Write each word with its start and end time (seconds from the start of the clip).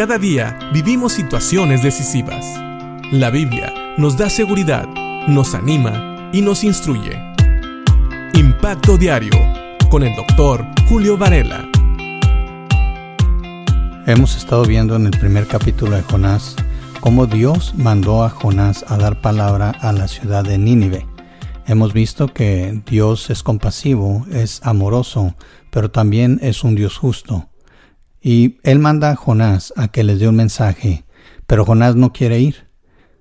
Cada 0.00 0.16
día 0.16 0.58
vivimos 0.72 1.12
situaciones 1.12 1.82
decisivas. 1.82 2.46
La 3.12 3.28
Biblia 3.28 3.70
nos 3.98 4.16
da 4.16 4.30
seguridad, 4.30 4.88
nos 5.28 5.54
anima 5.54 6.30
y 6.32 6.40
nos 6.40 6.64
instruye. 6.64 7.18
Impacto 8.32 8.96
Diario 8.96 9.34
con 9.90 10.02
el 10.02 10.16
doctor 10.16 10.64
Julio 10.88 11.18
Varela. 11.18 11.68
Hemos 14.06 14.38
estado 14.38 14.64
viendo 14.64 14.96
en 14.96 15.04
el 15.04 15.10
primer 15.10 15.46
capítulo 15.46 15.96
de 15.96 16.02
Jonás 16.04 16.56
cómo 17.00 17.26
Dios 17.26 17.74
mandó 17.76 18.24
a 18.24 18.30
Jonás 18.30 18.86
a 18.88 18.96
dar 18.96 19.20
palabra 19.20 19.68
a 19.68 19.92
la 19.92 20.08
ciudad 20.08 20.44
de 20.44 20.56
Nínive. 20.56 21.06
Hemos 21.66 21.92
visto 21.92 22.28
que 22.28 22.80
Dios 22.86 23.28
es 23.28 23.42
compasivo, 23.42 24.24
es 24.32 24.62
amoroso, 24.64 25.34
pero 25.70 25.90
también 25.90 26.38
es 26.40 26.64
un 26.64 26.74
Dios 26.74 26.96
justo. 26.96 27.49
Y 28.22 28.58
él 28.62 28.78
manda 28.78 29.10
a 29.10 29.16
Jonás 29.16 29.72
a 29.76 29.88
que 29.88 30.04
les 30.04 30.18
dé 30.18 30.28
un 30.28 30.36
mensaje, 30.36 31.04
pero 31.46 31.64
Jonás 31.64 31.96
no 31.96 32.12
quiere 32.12 32.40
ir. 32.40 32.68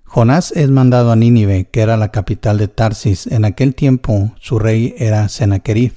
Jonás 0.04 0.52
es 0.52 0.70
mandado 0.70 1.12
a 1.12 1.16
Nínive, 1.16 1.70
que 1.72 1.82
era 1.82 1.96
la 1.96 2.12
capital 2.12 2.58
de 2.58 2.68
Tarsis. 2.68 3.28
En 3.28 3.46
aquel 3.46 3.76
tiempo 3.76 4.34
su 4.40 4.60
rey 4.60 4.96
era 4.98 5.30
Sennacherib 5.30 5.94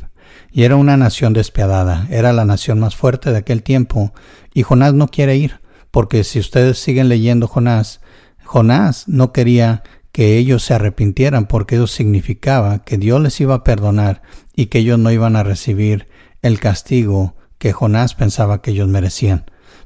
y 0.52 0.64
era 0.64 0.76
una 0.76 0.96
nación 0.96 1.32
despiadada, 1.32 2.06
era 2.10 2.32
la 2.32 2.44
nación 2.44 2.78
más 2.78 2.94
fuerte 2.94 3.32
de 3.32 3.38
aquel 3.38 3.62
tiempo, 3.62 4.12
y 4.52 4.62
Jonás 4.62 4.92
no 4.92 5.08
quiere 5.08 5.36
ir, 5.36 5.60
porque 5.90 6.24
si 6.24 6.38
ustedes 6.38 6.78
siguen 6.78 7.08
leyendo 7.08 7.48
Jonás, 7.48 8.00
Jonás 8.44 9.08
no 9.08 9.32
quería 9.32 9.82
que 10.12 10.36
ellos 10.36 10.62
se 10.62 10.74
arrepintieran 10.74 11.46
porque 11.46 11.76
eso 11.76 11.86
significaba 11.86 12.84
que 12.84 12.98
Dios 12.98 13.20
les 13.22 13.40
iba 13.40 13.54
a 13.54 13.64
perdonar 13.64 14.20
y 14.54 14.66
que 14.66 14.80
ellos 14.80 14.98
no 14.98 15.10
iban 15.10 15.36
a 15.36 15.42
recibir 15.42 16.06
el 16.42 16.60
castigo 16.60 17.34
que 17.62 17.72
Jonás 17.72 18.16
pensaba 18.16 18.60
que 18.60 18.72
ellos 18.72 18.88
merecían. 18.88 19.44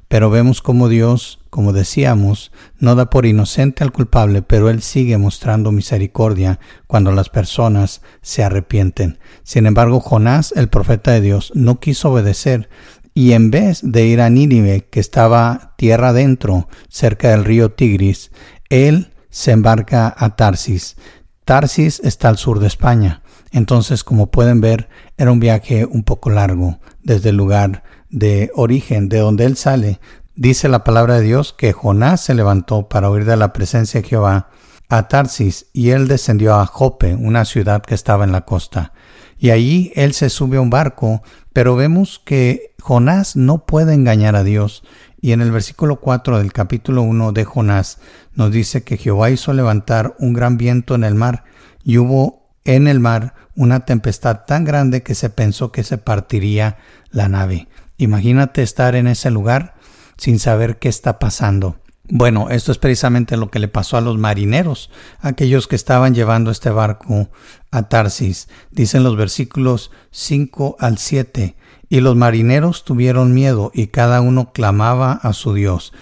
Pero 0.08 0.30
vemos 0.30 0.62
como 0.62 0.88
Dios, 0.88 1.40
como 1.50 1.74
decíamos, 1.74 2.50
no 2.78 2.94
da 2.94 3.10
por 3.10 3.26
inocente 3.26 3.84
al 3.84 3.92
culpable, 3.92 4.40
pero 4.40 4.70
Él 4.70 4.80
sigue 4.80 5.18
mostrando 5.18 5.72
misericordia 5.72 6.58
cuando 6.86 7.12
las 7.12 7.28
personas 7.28 8.00
se 8.22 8.42
arrepienten. 8.42 9.18
Sin 9.42 9.66
embargo, 9.66 10.00
Jonás, 10.00 10.54
el 10.56 10.70
profeta 10.70 11.10
de 11.10 11.20
Dios, 11.20 11.52
no 11.54 11.78
quiso 11.78 12.12
obedecer 12.12 12.70
y 13.12 13.32
en 13.32 13.50
vez 13.50 13.80
de 13.82 14.06
ir 14.06 14.22
a 14.22 14.30
Nínive, 14.30 14.86
que 14.88 15.00
estaba 15.00 15.74
tierra 15.76 16.08
adentro, 16.08 16.68
cerca 16.88 17.28
del 17.32 17.44
río 17.44 17.72
Tigris, 17.72 18.30
él 18.70 19.12
se 19.28 19.50
embarca 19.50 20.14
a 20.16 20.34
Tarsis. 20.34 20.96
Tarsis 21.44 22.00
está 22.00 22.30
al 22.30 22.38
sur 22.38 22.58
de 22.58 22.68
España. 22.68 23.20
Entonces, 23.52 24.04
como 24.04 24.30
pueden 24.30 24.60
ver, 24.60 24.88
era 25.16 25.32
un 25.32 25.40
viaje 25.40 25.84
un 25.84 26.02
poco 26.02 26.30
largo 26.30 26.78
desde 27.02 27.30
el 27.30 27.36
lugar 27.36 27.82
de 28.10 28.50
origen, 28.54 29.08
de 29.08 29.18
donde 29.18 29.44
él 29.44 29.56
sale. 29.56 30.00
Dice 30.34 30.68
la 30.68 30.84
palabra 30.84 31.16
de 31.16 31.22
Dios 31.22 31.54
que 31.56 31.72
Jonás 31.72 32.20
se 32.20 32.34
levantó 32.34 32.88
para 32.88 33.10
huir 33.10 33.24
de 33.24 33.36
la 33.36 33.52
presencia 33.52 34.00
de 34.02 34.08
Jehová 34.08 34.50
a 34.88 35.08
Tarsis 35.08 35.66
y 35.72 35.90
él 35.90 36.08
descendió 36.08 36.54
a 36.54 36.66
Jope, 36.66 37.14
una 37.14 37.44
ciudad 37.44 37.82
que 37.82 37.94
estaba 37.94 38.24
en 38.24 38.32
la 38.32 38.44
costa. 38.44 38.92
Y 39.38 39.50
allí 39.50 39.92
él 39.94 40.14
se 40.14 40.30
sube 40.30 40.56
a 40.56 40.60
un 40.60 40.70
barco, 40.70 41.22
pero 41.52 41.76
vemos 41.76 42.20
que 42.24 42.74
Jonás 42.80 43.36
no 43.36 43.66
puede 43.66 43.94
engañar 43.94 44.36
a 44.36 44.44
Dios 44.44 44.82
y 45.20 45.32
en 45.32 45.40
el 45.40 45.50
versículo 45.50 45.96
4 45.96 46.38
del 46.38 46.52
capítulo 46.52 47.02
1 47.02 47.32
de 47.32 47.44
Jonás 47.44 47.98
nos 48.34 48.52
dice 48.52 48.84
que 48.84 48.96
Jehová 48.96 49.30
hizo 49.30 49.52
levantar 49.52 50.14
un 50.18 50.32
gran 50.32 50.56
viento 50.56 50.94
en 50.94 51.04
el 51.04 51.14
mar 51.14 51.44
y 51.82 51.98
hubo 51.98 52.45
en 52.66 52.88
el 52.88 53.00
mar 53.00 53.34
una 53.54 53.80
tempestad 53.80 54.44
tan 54.46 54.64
grande 54.64 55.02
que 55.02 55.14
se 55.14 55.30
pensó 55.30 55.72
que 55.72 55.82
se 55.82 55.98
partiría 55.98 56.76
la 57.10 57.28
nave. 57.28 57.68
Imagínate 57.96 58.62
estar 58.62 58.94
en 58.94 59.06
ese 59.06 59.30
lugar 59.30 59.74
sin 60.16 60.38
saber 60.38 60.78
qué 60.78 60.88
está 60.88 61.18
pasando. 61.18 61.76
Bueno, 62.08 62.50
esto 62.50 62.70
es 62.70 62.78
precisamente 62.78 63.36
lo 63.36 63.50
que 63.50 63.58
le 63.58 63.66
pasó 63.66 63.96
a 63.96 64.00
los 64.00 64.16
marineros, 64.16 64.90
aquellos 65.20 65.66
que 65.66 65.74
estaban 65.74 66.14
llevando 66.14 66.52
este 66.52 66.70
barco 66.70 67.30
a 67.72 67.88
Tarsis. 67.88 68.48
Dicen 68.70 69.02
los 69.02 69.16
versículos 69.16 69.90
5 70.12 70.76
al 70.78 70.98
7. 70.98 71.56
Y 71.88 72.00
los 72.00 72.14
marineros 72.14 72.84
tuvieron 72.84 73.34
miedo 73.34 73.72
y 73.74 73.88
cada 73.88 74.20
uno 74.20 74.52
clamaba 74.52 75.12
a 75.12 75.32
su 75.32 75.54
Dios. 75.54 75.92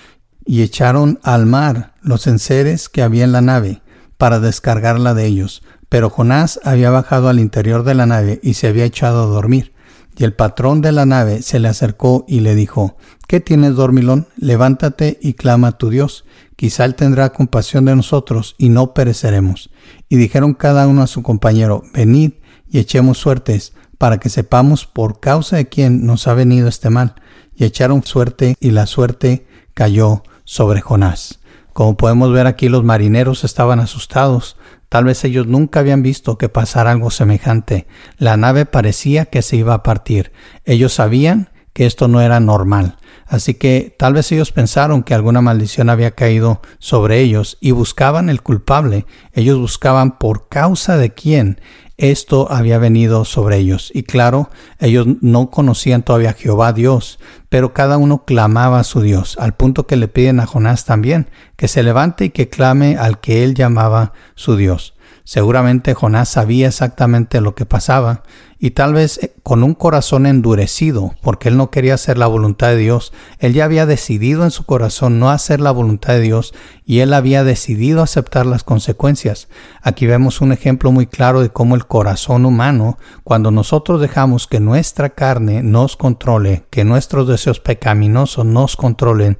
Y 0.44 0.62
echaron 0.62 1.20
al 1.22 1.46
mar 1.46 1.94
los 2.02 2.26
enseres 2.26 2.90
que 2.90 3.02
había 3.02 3.24
en 3.24 3.32
la 3.32 3.40
nave 3.40 3.80
para 4.18 4.40
descargarla 4.40 5.14
de 5.14 5.24
ellos. 5.26 5.62
Pero 5.94 6.10
Jonás 6.10 6.58
había 6.64 6.90
bajado 6.90 7.28
al 7.28 7.38
interior 7.38 7.84
de 7.84 7.94
la 7.94 8.04
nave 8.04 8.40
y 8.42 8.54
se 8.54 8.66
había 8.66 8.84
echado 8.84 9.22
a 9.22 9.26
dormir. 9.26 9.74
Y 10.18 10.24
el 10.24 10.32
patrón 10.32 10.80
de 10.80 10.90
la 10.90 11.06
nave 11.06 11.40
se 11.40 11.60
le 11.60 11.68
acercó 11.68 12.24
y 12.26 12.40
le 12.40 12.56
dijo, 12.56 12.96
¿Qué 13.28 13.38
tienes, 13.38 13.76
dormilón? 13.76 14.26
Levántate 14.36 15.20
y 15.22 15.34
clama 15.34 15.68
a 15.68 15.78
tu 15.78 15.90
Dios. 15.90 16.24
Quizá 16.56 16.84
él 16.84 16.96
tendrá 16.96 17.32
compasión 17.32 17.84
de 17.84 17.94
nosotros 17.94 18.56
y 18.58 18.70
no 18.70 18.92
pereceremos. 18.92 19.70
Y 20.08 20.16
dijeron 20.16 20.54
cada 20.54 20.88
uno 20.88 21.00
a 21.00 21.06
su 21.06 21.22
compañero, 21.22 21.84
Venid 21.94 22.32
y 22.68 22.80
echemos 22.80 23.18
suertes 23.18 23.72
para 23.96 24.18
que 24.18 24.30
sepamos 24.30 24.86
por 24.86 25.20
causa 25.20 25.58
de 25.58 25.68
quién 25.68 26.04
nos 26.06 26.26
ha 26.26 26.34
venido 26.34 26.66
este 26.66 26.90
mal. 26.90 27.14
Y 27.54 27.66
echaron 27.66 28.02
suerte 28.02 28.56
y 28.58 28.72
la 28.72 28.86
suerte 28.86 29.46
cayó 29.74 30.24
sobre 30.42 30.80
Jonás. 30.80 31.38
Como 31.72 31.96
podemos 31.96 32.32
ver 32.32 32.46
aquí 32.48 32.68
los 32.68 32.82
marineros 32.82 33.44
estaban 33.44 33.78
asustados. 33.80 34.56
Tal 34.94 35.02
vez 35.02 35.24
ellos 35.24 35.48
nunca 35.48 35.80
habían 35.80 36.04
visto 36.04 36.38
que 36.38 36.48
pasara 36.48 36.92
algo 36.92 37.10
semejante. 37.10 37.88
La 38.16 38.36
nave 38.36 38.64
parecía 38.64 39.24
que 39.24 39.42
se 39.42 39.56
iba 39.56 39.74
a 39.74 39.82
partir. 39.82 40.30
Ellos 40.64 40.92
sabían 40.92 41.50
que 41.72 41.84
esto 41.84 42.06
no 42.06 42.20
era 42.20 42.38
normal. 42.38 42.98
Así 43.26 43.54
que 43.54 43.96
tal 43.98 44.12
vez 44.14 44.30
ellos 44.30 44.52
pensaron 44.52 45.02
que 45.02 45.12
alguna 45.12 45.40
maldición 45.40 45.90
había 45.90 46.12
caído 46.12 46.62
sobre 46.78 47.18
ellos 47.18 47.58
y 47.60 47.72
buscaban 47.72 48.28
el 48.30 48.40
culpable. 48.40 49.04
Ellos 49.32 49.58
buscaban 49.58 50.16
por 50.16 50.48
causa 50.48 50.96
de 50.96 51.10
quién 51.10 51.60
esto 51.96 52.50
había 52.50 52.78
venido 52.78 53.24
sobre 53.24 53.58
ellos. 53.58 53.90
Y 53.94 54.02
claro, 54.02 54.50
ellos 54.78 55.06
no 55.20 55.50
conocían 55.50 56.02
todavía 56.02 56.30
a 56.30 56.34
Jehová 56.34 56.72
Dios, 56.72 57.18
pero 57.48 57.72
cada 57.72 57.98
uno 57.98 58.24
clamaba 58.24 58.80
a 58.80 58.84
su 58.84 59.00
Dios, 59.00 59.36
al 59.38 59.54
punto 59.54 59.86
que 59.86 59.96
le 59.96 60.08
piden 60.08 60.40
a 60.40 60.46
Jonás 60.46 60.84
también 60.84 61.30
que 61.56 61.68
se 61.68 61.82
levante 61.82 62.26
y 62.26 62.30
que 62.30 62.48
clame 62.48 62.96
al 62.96 63.20
que 63.20 63.44
él 63.44 63.54
llamaba 63.54 64.12
su 64.34 64.56
Dios. 64.56 64.94
Seguramente 65.24 65.94
Jonás 65.94 66.28
sabía 66.28 66.68
exactamente 66.68 67.40
lo 67.40 67.54
que 67.54 67.64
pasaba 67.64 68.22
y 68.64 68.70
tal 68.70 68.94
vez 68.94 69.18
eh, 69.18 69.34
con 69.42 69.62
un 69.62 69.74
corazón 69.74 70.24
endurecido, 70.24 71.14
porque 71.20 71.50
él 71.50 71.58
no 71.58 71.70
quería 71.70 71.92
hacer 71.92 72.16
la 72.16 72.26
voluntad 72.26 72.68
de 72.68 72.78
Dios, 72.78 73.12
él 73.38 73.52
ya 73.52 73.66
había 73.66 73.84
decidido 73.84 74.42
en 74.42 74.50
su 74.50 74.64
corazón 74.64 75.20
no 75.20 75.28
hacer 75.28 75.60
la 75.60 75.70
voluntad 75.70 76.14
de 76.14 76.22
Dios 76.22 76.54
y 76.86 77.00
él 77.00 77.12
había 77.12 77.44
decidido 77.44 78.00
aceptar 78.00 78.46
las 78.46 78.64
consecuencias. 78.64 79.48
Aquí 79.82 80.06
vemos 80.06 80.40
un 80.40 80.50
ejemplo 80.50 80.92
muy 80.92 81.06
claro 81.06 81.42
de 81.42 81.50
cómo 81.50 81.74
el 81.74 81.84
corazón 81.84 82.46
humano, 82.46 82.96
cuando 83.22 83.50
nosotros 83.50 84.00
dejamos 84.00 84.46
que 84.46 84.60
nuestra 84.60 85.10
carne 85.10 85.62
nos 85.62 85.98
controle, 85.98 86.64
que 86.70 86.84
nuestros 86.84 87.28
deseos 87.28 87.60
pecaminosos 87.60 88.46
nos 88.46 88.76
controlen, 88.76 89.36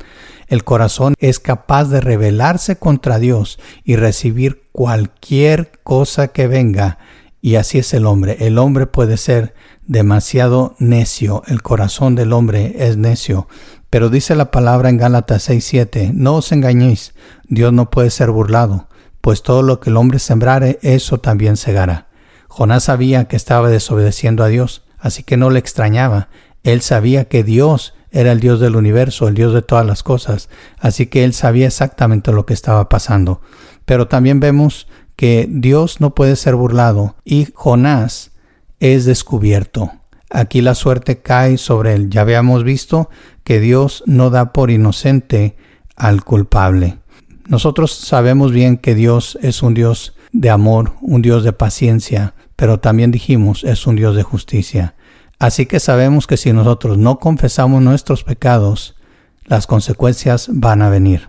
el 0.48 0.64
corazón 0.64 1.14
es 1.18 1.41
capaz 1.41 1.86
de 1.86 2.02
rebelarse 2.02 2.76
contra 2.76 3.18
Dios 3.18 3.58
y 3.84 3.96
recibir 3.96 4.68
cualquier 4.72 5.72
cosa 5.82 6.28
que 6.28 6.46
venga. 6.46 6.98
Y 7.44 7.56
así 7.56 7.77
es 7.77 7.93
el 7.93 8.06
hombre. 8.06 8.38
El 8.41 8.56
hombre 8.56 8.87
puede 8.87 9.19
ser 9.19 9.53
demasiado 9.87 10.75
necio. 10.78 11.43
El 11.47 11.60
corazón 11.60 12.15
del 12.15 12.32
hombre 12.32 12.75
es 12.78 12.97
necio. 12.97 13.49
Pero 13.91 14.09
dice 14.09 14.34
la 14.34 14.50
palabra 14.50 14.88
en 14.88 14.97
Gálatas 14.97 15.50
6:7, 15.50 16.12
no 16.15 16.37
os 16.37 16.53
engañéis, 16.53 17.12
Dios 17.47 17.71
no 17.75 17.91
puede 17.91 18.09
ser 18.09 18.31
burlado, 18.31 18.88
pues 19.21 19.43
todo 19.43 19.60
lo 19.60 19.78
que 19.78 19.91
el 19.91 19.99
hombre 19.99 20.21
sembrare, 20.21 20.78
eso 20.81 21.19
también 21.21 21.59
segará. 21.59 22.09
Jonás 22.49 22.84
sabía 22.84 23.27
que 23.27 23.37
estaba 23.37 23.69
desobedeciendo 23.69 24.43
a 24.43 24.49
Dios, 24.49 24.87
así 24.99 25.22
que 25.22 25.37
no 25.37 25.50
le 25.50 25.59
extrañaba. 25.59 26.31
Él 26.62 26.81
sabía 26.81 27.27
que 27.27 27.44
Dios 27.44 27.93
era 28.10 28.33
el 28.33 28.41
Dios 28.41 28.59
del 28.59 28.75
universo, 28.75 29.28
el 29.28 29.34
Dios 29.34 29.53
de 29.53 29.60
todas 29.60 29.84
las 29.84 30.03
cosas, 30.03 30.49
así 30.78 31.09
que 31.09 31.24
él 31.24 31.34
sabía 31.34 31.66
exactamente 31.66 32.33
lo 32.33 32.47
que 32.47 32.54
estaba 32.54 32.89
pasando. 32.89 33.42
Pero 33.84 34.09
también 34.09 34.41
vemos 34.41 34.89
que 35.16 35.47
Dios 35.49 36.01
no 36.01 36.15
puede 36.15 36.37
ser 36.37 36.55
burlado 36.55 37.16
y 37.25 37.49
Jonás 37.55 38.33
es 38.81 39.05
descubierto. 39.05 39.93
Aquí 40.31 40.61
la 40.61 40.75
suerte 40.75 41.22
cae 41.22 41.59
sobre 41.59 41.95
él. 41.95 42.11
Ya 42.11 42.22
habíamos 42.22 42.65
visto 42.65 43.09
que 43.45 43.61
Dios 43.61 44.03
no 44.07 44.31
da 44.31 44.53
por 44.53 44.71
inocente 44.71 45.57
al 45.97 46.25
culpable. 46.25 46.99
Nosotros 47.47 47.93
sabemos 47.93 48.53
bien 48.53 48.78
que 48.78 48.95
Dios 48.95 49.39
es 49.43 49.63
un 49.63 49.75
Dios 49.75 50.16
de 50.33 50.51
amor, 50.51 50.95
un 51.03 51.22
Dios 51.22 51.45
de 51.45 51.53
paciencia, 51.53 52.34
pero 52.57 52.81
también 52.81 53.11
dijimos 53.11 53.65
es 53.65 53.87
un 53.87 53.97
Dios 53.97 54.16
de 54.16 54.22
justicia. 54.22 54.95
Así 55.39 55.66
que 55.66 55.78
sabemos 55.78 56.27
que 56.27 56.37
si 56.37 56.53
nosotros 56.53 56.99
no 56.99 57.19
confesamos 57.19 57.83
nuestros 57.83 58.25
pecados, 58.25 58.97
las 59.45 59.66
consecuencias 59.66 60.49
van 60.51 60.83
a 60.83 60.89
venir. 60.89 61.28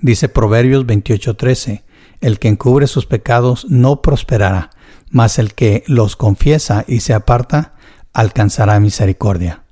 Dice 0.00 0.28
Proverbios 0.28 0.86
28:13, 0.86 1.82
el 2.24 2.38
que 2.38 2.48
encubre 2.48 2.86
sus 2.86 3.04
pecados 3.04 3.66
no 3.68 4.00
prosperará, 4.00 4.70
mas 5.10 5.38
el 5.38 5.52
que 5.52 5.84
los 5.86 6.16
confiesa 6.16 6.86
y 6.88 7.00
se 7.00 7.12
aparta 7.12 7.74
alcanzará 8.14 8.80
misericordia. 8.80 9.64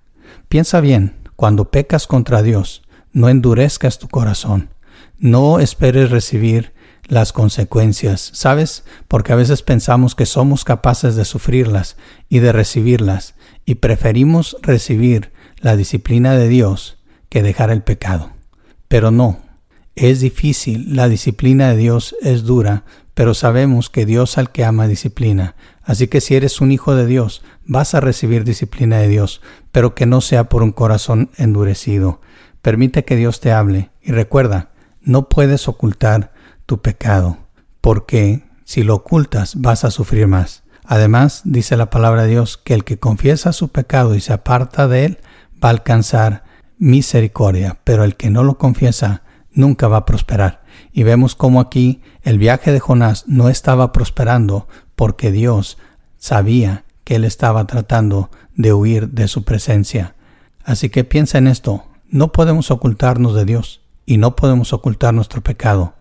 Piensa 0.50 0.82
bien, 0.82 1.16
cuando 1.34 1.70
pecas 1.70 2.06
contra 2.06 2.42
Dios, 2.42 2.82
no 3.10 3.30
endurezcas 3.30 3.98
tu 3.98 4.08
corazón. 4.08 4.68
No 5.16 5.60
esperes 5.60 6.10
recibir 6.10 6.74
las 7.06 7.32
consecuencias, 7.32 8.30
¿sabes? 8.34 8.84
Porque 9.08 9.32
a 9.32 9.36
veces 9.36 9.62
pensamos 9.62 10.14
que 10.14 10.26
somos 10.26 10.64
capaces 10.64 11.16
de 11.16 11.24
sufrirlas 11.24 11.96
y 12.28 12.40
de 12.40 12.52
recibirlas, 12.52 13.34
y 13.64 13.76
preferimos 13.76 14.58
recibir 14.60 15.32
la 15.56 15.74
disciplina 15.74 16.36
de 16.36 16.48
Dios 16.48 16.98
que 17.30 17.42
dejar 17.42 17.70
el 17.70 17.82
pecado. 17.82 18.30
Pero 18.88 19.10
no, 19.10 19.40
es 19.94 20.20
difícil, 20.20 20.96
la 20.96 21.08
disciplina 21.08 21.70
de 21.70 21.76
Dios 21.76 22.16
es 22.22 22.44
dura, 22.44 22.84
pero 23.14 23.34
sabemos 23.34 23.90
que 23.90 24.06
Dios 24.06 24.38
al 24.38 24.50
que 24.50 24.64
ama 24.64 24.86
disciplina. 24.86 25.54
Así 25.82 26.08
que 26.08 26.20
si 26.20 26.34
eres 26.34 26.60
un 26.60 26.72
hijo 26.72 26.94
de 26.94 27.06
Dios, 27.06 27.42
vas 27.66 27.94
a 27.94 28.00
recibir 28.00 28.44
disciplina 28.44 28.98
de 28.98 29.08
Dios, 29.08 29.42
pero 29.70 29.94
que 29.94 30.06
no 30.06 30.20
sea 30.20 30.48
por 30.48 30.62
un 30.62 30.72
corazón 30.72 31.30
endurecido. 31.36 32.20
Permite 32.62 33.04
que 33.04 33.16
Dios 33.16 33.40
te 33.40 33.52
hable 33.52 33.90
y 34.00 34.12
recuerda, 34.12 34.70
no 35.02 35.28
puedes 35.28 35.68
ocultar 35.68 36.32
tu 36.64 36.80
pecado, 36.80 37.38
porque 37.80 38.44
si 38.64 38.84
lo 38.84 38.94
ocultas 38.94 39.60
vas 39.60 39.84
a 39.84 39.90
sufrir 39.90 40.26
más. 40.26 40.62
Además, 40.84 41.42
dice 41.44 41.76
la 41.76 41.90
palabra 41.90 42.22
de 42.22 42.30
Dios 42.30 42.56
que 42.56 42.74
el 42.74 42.84
que 42.84 42.98
confiesa 42.98 43.52
su 43.52 43.68
pecado 43.68 44.14
y 44.14 44.20
se 44.20 44.32
aparta 44.32 44.88
de 44.88 45.04
él 45.04 45.18
va 45.62 45.68
a 45.68 45.72
alcanzar 45.72 46.44
misericordia, 46.78 47.78
pero 47.84 48.04
el 48.04 48.16
que 48.16 48.30
no 48.30 48.42
lo 48.42 48.58
confiesa 48.58 49.21
nunca 49.54 49.88
va 49.88 49.98
a 49.98 50.06
prosperar. 50.06 50.62
Y 50.92 51.02
vemos 51.02 51.34
cómo 51.34 51.60
aquí 51.60 52.02
el 52.22 52.38
viaje 52.38 52.72
de 52.72 52.80
Jonás 52.80 53.24
no 53.26 53.48
estaba 53.48 53.92
prosperando 53.92 54.68
porque 54.96 55.30
Dios 55.30 55.78
sabía 56.18 56.84
que 57.04 57.16
él 57.16 57.24
estaba 57.24 57.66
tratando 57.66 58.30
de 58.54 58.72
huir 58.72 59.08
de 59.10 59.28
su 59.28 59.44
presencia. 59.44 60.14
Así 60.64 60.90
que 60.90 61.04
piensa 61.04 61.38
en 61.38 61.48
esto, 61.48 61.84
no 62.08 62.32
podemos 62.32 62.70
ocultarnos 62.70 63.34
de 63.34 63.44
Dios 63.44 63.80
y 64.06 64.18
no 64.18 64.36
podemos 64.36 64.72
ocultar 64.72 65.14
nuestro 65.14 65.42
pecado. 65.42 65.94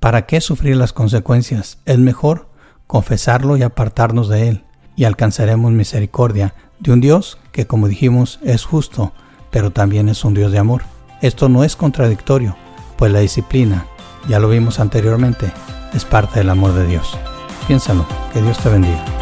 ¿Para 0.00 0.26
qué 0.26 0.40
sufrir 0.40 0.76
las 0.76 0.92
consecuencias? 0.92 1.78
Es 1.84 1.98
mejor 1.98 2.48
confesarlo 2.86 3.56
y 3.56 3.62
apartarnos 3.62 4.28
de 4.28 4.48
él, 4.48 4.64
y 4.96 5.04
alcanzaremos 5.04 5.70
misericordia 5.70 6.54
de 6.80 6.92
un 6.92 7.00
Dios 7.00 7.38
que, 7.52 7.66
como 7.66 7.86
dijimos, 7.86 8.40
es 8.42 8.64
justo, 8.64 9.12
pero 9.50 9.70
también 9.70 10.08
es 10.08 10.24
un 10.24 10.34
Dios 10.34 10.50
de 10.50 10.58
amor. 10.58 10.82
Esto 11.20 11.48
no 11.48 11.64
es 11.64 11.76
contradictorio, 11.76 12.56
pues 12.98 13.12
la 13.12 13.20
disciplina, 13.20 13.86
ya 14.28 14.40
lo 14.40 14.48
vimos 14.48 14.80
anteriormente, 14.80 15.50
es 15.94 16.04
parte 16.04 16.40
del 16.40 16.50
amor 16.50 16.74
de 16.74 16.86
Dios. 16.86 17.16
Piénsalo, 17.66 18.04
que 18.32 18.42
Dios 18.42 18.58
te 18.58 18.68
bendiga. 18.68 19.17